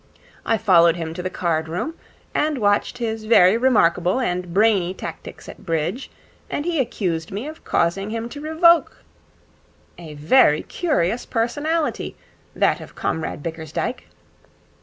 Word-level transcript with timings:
I 0.47 0.57
followed 0.57 0.95
him 0.95 1.13
to 1.13 1.21
the 1.21 1.29
card 1.29 1.67
room, 1.69 1.93
and 2.33 2.57
watched 2.57 2.97
his 2.97 3.25
very 3.25 3.55
remarkable 3.55 4.19
and 4.19 4.51
brainy 4.51 4.95
tactics 4.95 5.47
at 5.47 5.63
bridge, 5.63 6.09
and 6.49 6.65
he 6.65 6.79
accused 6.81 7.31
me 7.31 7.47
of 7.47 7.63
causing 7.63 8.09
him 8.09 8.27
to 8.29 8.41
revoke. 8.41 9.03
A 9.99 10.15
very 10.15 10.63
curious 10.63 11.27
personality, 11.27 12.15
that 12.55 12.81
of 12.81 12.95
Comrade 12.95 13.43
Bickersdyke. 13.43 14.07